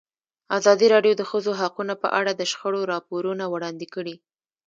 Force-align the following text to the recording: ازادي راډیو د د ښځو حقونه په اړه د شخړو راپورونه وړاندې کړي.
ازادي 0.57 0.87
راډیو 0.93 1.13
د 1.17 1.17
د 1.19 1.23
ښځو 1.29 1.51
حقونه 1.61 1.93
په 2.03 2.07
اړه 2.19 2.31
د 2.35 2.41
شخړو 2.51 2.81
راپورونه 2.93 3.43
وړاندې 3.53 3.85
کړي. 3.93 4.15